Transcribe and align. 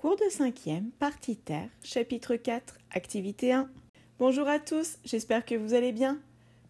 Cours 0.00 0.16
de 0.16 0.30
5e, 0.30 0.92
partie 0.98 1.36
Terre, 1.36 1.68
chapitre 1.84 2.34
4, 2.34 2.78
activité 2.90 3.52
1. 3.52 3.68
Bonjour 4.18 4.48
à 4.48 4.58
tous, 4.58 4.96
j'espère 5.04 5.44
que 5.44 5.54
vous 5.54 5.74
allez 5.74 5.92
bien. 5.92 6.18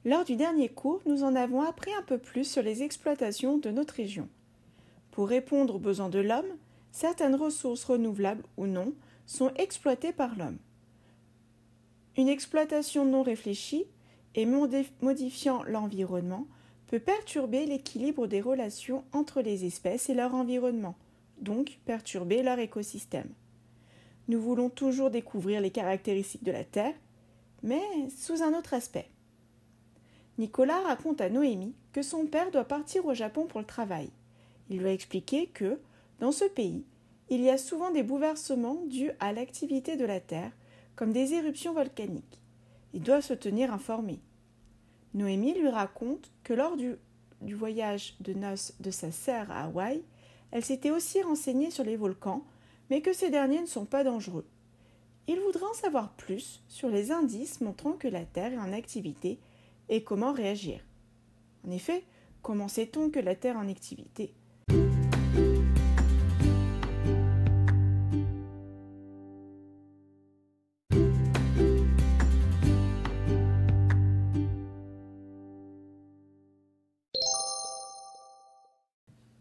Lors 0.04 0.24
du 0.24 0.34
dernier 0.34 0.68
cours, 0.68 1.00
nous 1.06 1.22
en 1.22 1.36
avons 1.36 1.62
appris 1.62 1.92
un 1.94 2.02
peu 2.02 2.18
plus 2.18 2.42
sur 2.42 2.60
les 2.64 2.82
exploitations 2.82 3.56
de 3.56 3.70
notre 3.70 3.94
région. 3.94 4.28
Pour 5.12 5.28
répondre 5.28 5.76
aux 5.76 5.78
besoins 5.78 6.08
de 6.08 6.18
l'homme, 6.18 6.56
certaines 6.90 7.36
ressources 7.36 7.84
renouvelables 7.84 8.42
ou 8.56 8.66
non 8.66 8.94
sont 9.26 9.52
exploitées 9.54 10.12
par 10.12 10.34
l'homme. 10.34 10.58
Une 12.16 12.28
exploitation 12.28 13.04
non 13.04 13.22
réfléchie 13.22 13.84
et 14.34 14.44
modifiant 14.44 15.62
l'environnement 15.68 16.48
peut 16.88 16.98
perturber 16.98 17.64
l'équilibre 17.64 18.26
des 18.26 18.40
relations 18.40 19.04
entre 19.12 19.40
les 19.40 19.66
espèces 19.66 20.10
et 20.10 20.14
leur 20.14 20.34
environnement 20.34 20.96
donc 21.40 21.78
perturber 21.84 22.42
leur 22.42 22.58
écosystème. 22.58 23.28
Nous 24.28 24.40
voulons 24.40 24.70
toujours 24.70 25.10
découvrir 25.10 25.60
les 25.60 25.70
caractéristiques 25.70 26.44
de 26.44 26.52
la 26.52 26.64
Terre, 26.64 26.94
mais 27.62 27.82
sous 28.16 28.42
un 28.42 28.56
autre 28.56 28.74
aspect. 28.74 29.08
Nicolas 30.38 30.80
raconte 30.80 31.20
à 31.20 31.28
Noémie 31.28 31.74
que 31.92 32.02
son 32.02 32.26
père 32.26 32.50
doit 32.50 32.64
partir 32.64 33.04
au 33.06 33.14
Japon 33.14 33.46
pour 33.46 33.60
le 33.60 33.66
travail. 33.66 34.10
Il 34.70 34.78
lui 34.78 34.88
a 34.88 34.92
expliqué 34.92 35.48
que, 35.48 35.78
dans 36.20 36.32
ce 36.32 36.44
pays, 36.44 36.84
il 37.28 37.40
y 37.40 37.50
a 37.50 37.58
souvent 37.58 37.90
des 37.90 38.02
bouleversements 38.02 38.82
dus 38.86 39.10
à 39.20 39.32
l'activité 39.32 39.96
de 39.96 40.04
la 40.04 40.20
Terre, 40.20 40.52
comme 40.96 41.12
des 41.12 41.34
éruptions 41.34 41.74
volcaniques. 41.74 42.40
Il 42.92 43.02
doit 43.02 43.22
se 43.22 43.34
tenir 43.34 43.72
informé. 43.72 44.20
Noémie 45.14 45.54
lui 45.54 45.68
raconte 45.68 46.30
que 46.44 46.54
lors 46.54 46.76
du, 46.76 46.94
du 47.40 47.54
voyage 47.54 48.16
de 48.20 48.32
noces 48.32 48.74
de 48.80 48.90
sa 48.90 49.12
sœur 49.12 49.50
à 49.50 49.64
Hawaï, 49.64 50.02
elle 50.52 50.64
s'était 50.64 50.90
aussi 50.90 51.22
renseignée 51.22 51.70
sur 51.70 51.84
les 51.84 51.96
volcans, 51.96 52.44
mais 52.90 53.02
que 53.02 53.12
ces 53.12 53.30
derniers 53.30 53.60
ne 53.60 53.66
sont 53.66 53.84
pas 53.84 54.04
dangereux. 54.04 54.46
Il 55.28 55.38
voudrait 55.40 55.70
en 55.70 55.74
savoir 55.74 56.12
plus 56.14 56.62
sur 56.68 56.88
les 56.88 57.12
indices 57.12 57.60
montrant 57.60 57.92
que 57.92 58.08
la 58.08 58.24
Terre 58.24 58.52
est 58.52 58.58
en 58.58 58.72
activité 58.72 59.38
et 59.88 60.02
comment 60.02 60.32
réagir. 60.32 60.84
En 61.66 61.70
effet, 61.70 62.04
comment 62.42 62.68
sait-on 62.68 63.10
que 63.10 63.20
la 63.20 63.34
Terre 63.34 63.56
est 63.56 63.58
en 63.58 63.68
activité? 63.68 64.34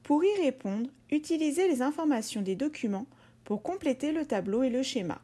Pour 0.10 0.24
y 0.24 0.42
répondre, 0.42 0.90
utilisez 1.12 1.68
les 1.68 1.84
informations 1.84 2.42
des 2.42 2.56
documents 2.56 3.06
pour 3.44 3.62
compléter 3.62 4.12
le 4.12 4.26
tableau 4.26 4.64
et 4.64 4.72
le 4.72 4.82
schéma. 4.82 5.22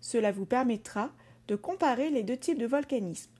Cela 0.00 0.32
vous 0.32 0.46
permettra 0.46 1.12
de 1.46 1.56
comparer 1.56 2.08
les 2.08 2.22
deux 2.22 2.38
types 2.38 2.56
de 2.56 2.64
volcanisme. 2.64 3.30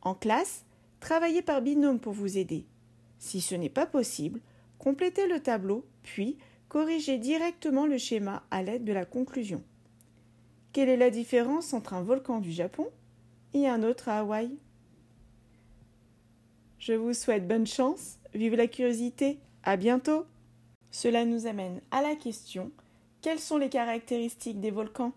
En 0.00 0.14
classe, 0.14 0.64
travaillez 0.98 1.42
par 1.42 1.60
binôme 1.60 2.00
pour 2.00 2.14
vous 2.14 2.38
aider. 2.38 2.64
Si 3.18 3.42
ce 3.42 3.54
n'est 3.54 3.68
pas 3.68 3.84
possible, 3.84 4.40
complétez 4.78 5.28
le 5.28 5.40
tableau, 5.40 5.84
puis 6.02 6.38
corrigez 6.70 7.18
directement 7.18 7.84
le 7.84 7.98
schéma 7.98 8.44
à 8.50 8.62
l'aide 8.62 8.86
de 8.86 8.94
la 8.94 9.04
conclusion. 9.04 9.62
Quelle 10.72 10.88
est 10.88 10.96
la 10.96 11.10
différence 11.10 11.74
entre 11.74 11.92
un 11.92 12.02
volcan 12.02 12.40
du 12.40 12.50
Japon 12.50 12.88
et 13.52 13.68
un 13.68 13.82
autre 13.82 14.08
à 14.08 14.20
Hawaï? 14.20 14.56
Je 16.78 16.94
vous 16.94 17.12
souhaite 17.12 17.46
bonne 17.46 17.66
chance, 17.66 18.16
vive 18.32 18.54
la 18.54 18.68
curiosité 18.68 19.38
à 19.64 19.76
bientôt! 19.76 20.26
Cela 20.90 21.24
nous 21.24 21.46
amène 21.46 21.80
à 21.90 22.02
la 22.02 22.14
question 22.14 22.70
quelles 23.24 23.40
sont 23.40 23.56
les 23.56 23.70
caractéristiques 23.70 24.60
des 24.60 24.70
volcans? 24.70 25.12